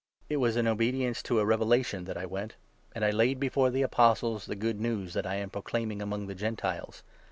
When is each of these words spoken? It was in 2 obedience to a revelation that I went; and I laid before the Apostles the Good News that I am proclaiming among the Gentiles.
It 0.29 0.37
was 0.37 0.55
in 0.57 0.65
2 0.65 0.71
obedience 0.71 1.21
to 1.21 1.39
a 1.39 1.45
revelation 1.45 2.05
that 2.05 2.17
I 2.17 2.25
went; 2.25 2.55
and 2.95 3.05
I 3.05 3.11
laid 3.11 3.39
before 3.39 3.69
the 3.69 3.83
Apostles 3.83 4.47
the 4.47 4.55
Good 4.55 4.79
News 4.81 5.13
that 5.13 5.27
I 5.27 5.35
am 5.35 5.51
proclaiming 5.51 6.01
among 6.01 6.25
the 6.25 6.33
Gentiles. 6.33 7.03